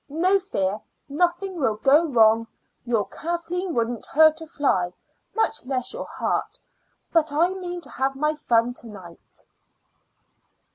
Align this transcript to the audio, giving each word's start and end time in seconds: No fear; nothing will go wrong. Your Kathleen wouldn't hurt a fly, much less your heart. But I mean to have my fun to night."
No 0.09 0.39
fear; 0.39 0.81
nothing 1.07 1.59
will 1.59 1.75
go 1.75 2.07
wrong. 2.07 2.47
Your 2.85 3.05
Kathleen 3.07 3.75
wouldn't 3.75 4.07
hurt 4.07 4.41
a 4.41 4.47
fly, 4.47 4.93
much 5.35 5.63
less 5.67 5.93
your 5.93 6.05
heart. 6.07 6.59
But 7.13 7.31
I 7.31 7.49
mean 7.51 7.81
to 7.81 7.89
have 7.91 8.15
my 8.15 8.33
fun 8.33 8.73
to 8.77 8.87
night." 8.87 9.45